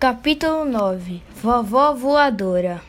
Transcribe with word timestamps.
Capítulo 0.00 0.64
9 0.64 1.22
Vovó 1.42 1.92
Voadora 1.92 2.80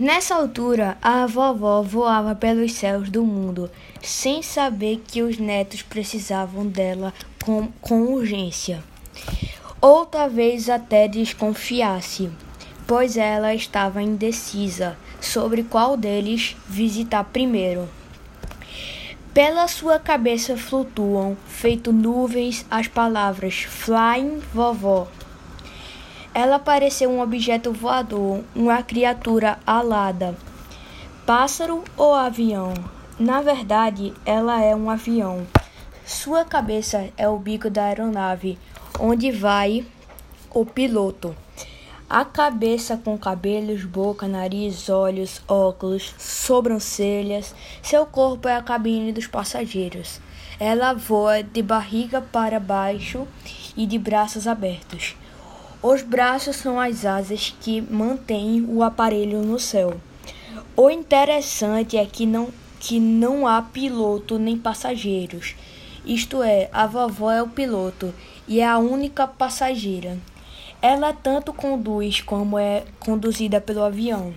Nessa 0.00 0.34
altura, 0.34 0.96
a 1.02 1.26
vovó 1.26 1.82
voava 1.82 2.34
pelos 2.34 2.72
céus 2.72 3.10
do 3.10 3.22
mundo, 3.22 3.70
sem 4.02 4.42
saber 4.42 5.02
que 5.06 5.20
os 5.20 5.36
netos 5.36 5.82
precisavam 5.82 6.66
dela 6.66 7.12
com, 7.44 7.68
com 7.82 8.00
urgência. 8.04 8.82
Ou 9.78 10.06
talvez 10.06 10.70
até 10.70 11.06
desconfiasse, 11.06 12.30
pois 12.86 13.18
ela 13.18 13.54
estava 13.54 14.00
indecisa 14.00 14.96
sobre 15.20 15.62
qual 15.62 15.98
deles 15.98 16.56
visitar 16.66 17.24
primeiro. 17.24 17.86
Pela 19.34 19.68
sua 19.68 19.98
cabeça 19.98 20.56
flutuam, 20.56 21.36
feito 21.46 21.92
nuvens, 21.92 22.64
as 22.70 22.88
palavras 22.88 23.64
Flying 23.64 24.40
Vovó 24.54 25.08
ela 26.34 26.58
pareceu 26.58 27.10
um 27.10 27.20
objeto 27.20 27.72
voador, 27.72 28.42
uma 28.54 28.82
criatura 28.82 29.58
alada. 29.66 30.36
Pássaro 31.26 31.84
ou 31.96 32.14
avião? 32.14 32.72
Na 33.18 33.42
verdade, 33.42 34.14
ela 34.24 34.62
é 34.62 34.74
um 34.74 34.88
avião. 34.88 35.46
Sua 36.06 36.44
cabeça 36.44 37.10
é 37.16 37.28
o 37.28 37.38
bico 37.38 37.68
da 37.68 37.84
aeronave, 37.84 38.58
onde 38.98 39.30
vai 39.30 39.84
o 40.50 40.64
piloto. 40.64 41.34
A 42.08 42.24
cabeça 42.24 42.96
com 42.96 43.18
cabelos, 43.18 43.84
boca, 43.84 44.26
nariz, 44.26 44.88
olhos, 44.88 45.42
óculos, 45.46 46.14
sobrancelhas. 46.16 47.54
Seu 47.82 48.06
corpo 48.06 48.48
é 48.48 48.56
a 48.56 48.62
cabine 48.62 49.12
dos 49.12 49.26
passageiros. 49.26 50.18
Ela 50.58 50.94
voa 50.94 51.42
de 51.42 51.60
barriga 51.60 52.22
para 52.22 52.58
baixo 52.58 53.28
e 53.76 53.86
de 53.86 53.98
braços 53.98 54.46
abertos. 54.46 55.14
Os 55.80 56.02
braços 56.02 56.56
são 56.56 56.80
as 56.80 57.04
asas 57.04 57.54
que 57.60 57.80
mantêm 57.80 58.66
o 58.68 58.82
aparelho 58.82 59.42
no 59.42 59.60
céu. 59.60 60.00
O 60.76 60.90
interessante 60.90 61.96
é 61.96 62.04
que 62.04 62.26
não, 62.26 62.48
que 62.80 62.98
não 62.98 63.46
há 63.46 63.62
piloto 63.62 64.40
nem 64.40 64.58
passageiros. 64.58 65.54
Isto 66.04 66.42
é, 66.42 66.68
a 66.72 66.84
vovó 66.86 67.30
é 67.30 67.40
o 67.40 67.48
piloto 67.48 68.12
e 68.48 68.58
é 68.58 68.66
a 68.66 68.78
única 68.78 69.28
passageira. 69.28 70.18
Ela 70.82 71.12
tanto 71.12 71.52
conduz 71.52 72.20
como 72.20 72.58
é 72.58 72.84
conduzida 72.98 73.60
pelo 73.60 73.84
avião. 73.84 74.34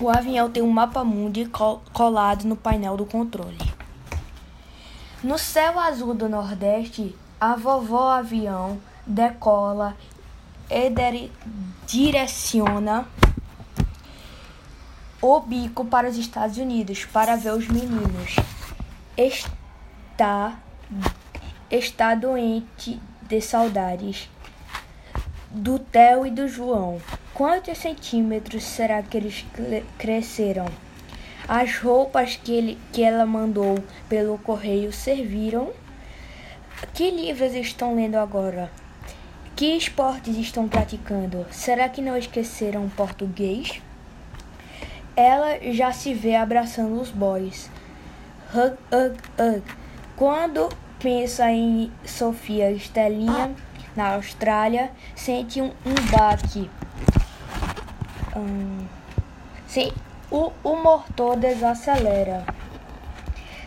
O 0.00 0.08
avião 0.08 0.50
tem 0.50 0.62
um 0.62 0.70
mapa 0.70 1.04
mundi 1.04 1.50
colado 1.92 2.44
no 2.44 2.56
painel 2.56 2.96
do 2.96 3.04
controle. 3.04 3.58
No 5.22 5.36
céu 5.36 5.78
azul 5.78 6.14
do 6.14 6.30
Nordeste, 6.30 7.14
a 7.38 7.56
vovó 7.56 8.10
avião 8.10 8.78
decola 9.06 9.94
direciona 11.86 13.06
o 15.20 15.40
bico 15.40 15.84
para 15.84 16.08
os 16.08 16.16
Estados 16.16 16.58
Unidos 16.58 17.04
para 17.06 17.36
ver 17.36 17.52
os 17.52 17.66
meninos. 17.68 18.36
Está 19.16 20.58
está 21.70 22.14
doente 22.14 22.98
de 23.22 23.40
saudades 23.42 24.30
do 25.50 25.78
Theo 25.78 26.26
e 26.26 26.30
do 26.30 26.48
João. 26.48 27.00
Quantos 27.34 27.78
centímetros 27.78 28.64
será 28.64 29.02
que 29.02 29.16
eles 29.16 29.44
cresceram? 29.98 30.66
As 31.46 31.78
roupas 31.78 32.36
que, 32.36 32.52
ele, 32.52 32.78
que 32.92 33.02
ela 33.02 33.24
mandou 33.24 33.78
pelo 34.08 34.38
correio 34.38 34.92
serviram? 34.92 35.72
Que 36.94 37.10
livros 37.10 37.54
estão 37.54 37.94
lendo 37.94 38.16
agora? 38.16 38.70
Que 39.58 39.76
esportes 39.76 40.36
estão 40.36 40.68
praticando? 40.68 41.44
Será 41.50 41.88
que 41.88 42.00
não 42.00 42.16
esqueceram 42.16 42.88
português? 42.90 43.82
Ela 45.16 45.58
já 45.72 45.90
se 45.90 46.14
vê 46.14 46.36
abraçando 46.36 47.00
os 47.00 47.10
boys. 47.10 47.68
Hug, 48.54 48.76
hug, 48.92 49.18
hug. 49.36 49.62
Quando 50.14 50.68
pensa 51.00 51.50
em 51.50 51.90
Sofia 52.04 52.70
Estelinha 52.70 53.52
na 53.96 54.14
Austrália, 54.14 54.92
sente 55.16 55.60
um, 55.60 55.72
um 55.84 55.94
baque. 56.08 56.70
Hum, 58.36 58.86
sim, 59.66 59.90
o, 60.30 60.52
o 60.62 60.76
motor 60.76 61.36
desacelera. 61.36 62.46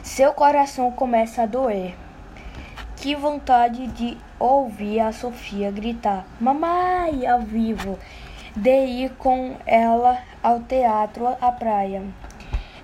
Seu 0.01 0.31
coração 0.31 0.89
começa 0.89 1.43
a 1.43 1.45
doer. 1.45 1.93
Que 2.95 3.13
vontade 3.13 3.87
de 3.87 4.17
ouvir 4.41 4.99
a 4.99 5.11
Sofia 5.11 5.71
gritar 5.71 6.25
mamãe 6.39 7.27
ao 7.27 7.41
vivo, 7.41 7.97
de 8.55 8.85
ir 8.85 9.11
com 9.11 9.55
ela 9.65 10.17
ao 10.41 10.59
teatro 10.61 11.27
à 11.39 11.51
praia, 11.51 12.03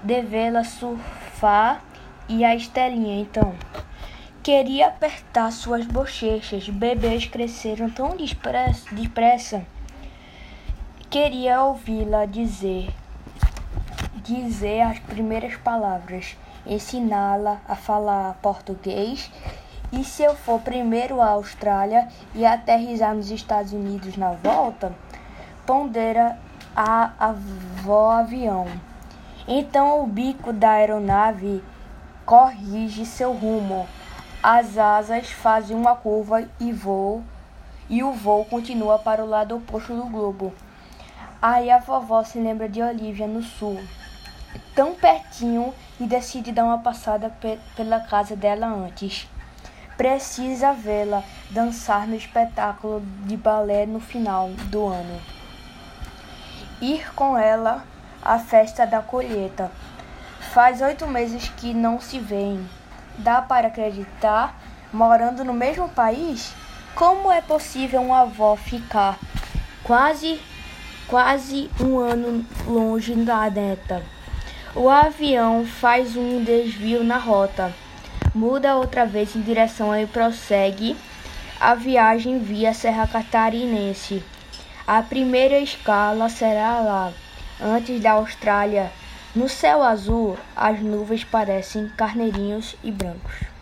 de 0.04 0.22
vê-la 0.22 0.64
surfar 0.64 1.84
e 2.30 2.46
a 2.46 2.56
Estelinha 2.56 3.20
então. 3.20 3.56
Queria 4.44 4.88
apertar 4.88 5.52
suas 5.52 5.86
bochechas, 5.86 6.70
bebês 6.70 7.26
cresceram 7.26 7.90
tão 7.90 8.16
depressa. 8.92 9.66
Queria 11.10 11.64
ouvi-la 11.64 12.26
dizer 12.26 12.94
dizer 14.28 14.82
as 14.82 15.00
primeiras 15.00 15.56
palavras, 15.56 16.36
ensiná-la 16.66 17.62
a 17.66 17.76
falar 17.76 18.38
português 18.42 19.32
e 19.92 20.04
se 20.04 20.24
eu 20.24 20.36
for 20.36 20.60
primeiro 20.60 21.22
à 21.22 21.30
Austrália 21.30 22.08
e 22.36 22.46
aterrizar 22.46 23.16
nos 23.16 23.32
Estados 23.32 23.72
Unidos 23.72 24.18
na 24.18 24.32
volta, 24.32 24.94
pondera 25.66 26.38
a 26.76 27.12
avó 27.20 28.12
avião. 28.12 28.68
Então 29.48 30.04
o 30.04 30.08
bico 30.08 30.52
da 30.52 30.72
aeronave 30.72 31.64
corrige 32.26 33.06
seu 33.06 33.32
rumo. 33.32 33.88
As 34.44 34.78
asas 34.78 35.32
fazem 35.32 35.76
uma 35.76 35.96
curva 35.96 36.48
e 36.60 36.72
voo, 36.72 37.24
e 37.90 38.04
o 38.04 38.12
voo 38.12 38.44
continua 38.46 39.00
para 39.00 39.24
o 39.24 39.28
lado 39.28 39.56
oposto 39.56 39.96
do 39.96 40.06
globo. 40.06 40.54
Aí 41.42 41.72
a 41.72 41.80
vovó 41.80 42.24
se 42.24 42.38
lembra 42.40 42.68
de 42.68 42.82
Olivia 42.82 43.28
no 43.28 43.42
sul, 43.42 43.80
tão 44.76 44.94
pertinho, 44.94 45.74
e 46.00 46.06
decide 46.06 46.52
dar 46.52 46.66
uma 46.66 46.80
passada 46.80 47.30
pe 47.30 47.58
pela 47.76 48.00
casa 48.00 48.36
dela 48.36 48.68
antes 48.68 49.28
precisa 49.98 50.74
vê-la 50.74 51.24
dançar 51.50 52.08
no 52.08 52.16
espetáculo 52.16 53.02
de 53.26 53.36
balé 53.36 53.86
no 53.88 54.00
final 54.00 54.50
do 54.66 54.86
ano. 54.86 55.20
Ir 56.80 57.12
com 57.16 57.36
ela 57.36 57.84
à 58.22 58.38
festa 58.38 58.86
da 58.86 59.02
colheita. 59.02 59.72
Faz 60.54 60.82
oito 60.82 61.08
meses 61.08 61.50
que 61.58 61.74
não 61.74 62.00
se 62.00 62.20
veem. 62.20 62.70
Dá 63.18 63.42
para 63.42 63.68
acreditar? 63.68 64.56
Morando 64.94 65.44
no 65.44 65.54
mesmo 65.54 65.90
país? 65.90 66.54
Como 66.94 67.32
é 67.32 67.42
possível 67.42 68.02
uma 68.02 68.22
avó 68.22 68.56
ficar 68.56 69.18
quase, 69.84 70.40
quase 71.08 71.70
um 71.82 71.98
ano 71.98 72.46
longe 72.68 73.16
da 73.16 73.50
neta? 73.50 74.04
O 74.76 74.90
avião 74.90 75.66
faz 75.66 76.16
um 76.16 76.44
desvio 76.44 77.04
na 77.04 77.18
rota 77.18 77.74
muda 78.38 78.76
outra 78.76 79.04
vez 79.04 79.36
em 79.36 79.42
direção 79.42 80.00
e 80.00 80.06
prossegue 80.06 80.96
a 81.60 81.74
viagem 81.74 82.38
via 82.38 82.72
Serra 82.72 83.08
Catarinense. 83.08 84.24
A 84.86 85.02
primeira 85.02 85.58
escala 85.58 86.30
será 86.30 86.80
lá, 86.80 87.12
antes 87.60 88.00
da 88.00 88.12
Austrália. 88.12 88.92
No 89.36 89.50
céu 89.50 89.82
azul, 89.82 90.38
as 90.56 90.80
nuvens 90.80 91.24
parecem 91.24 91.90
carneirinhos 91.98 92.76
e 92.84 92.92
brancos. 92.92 93.57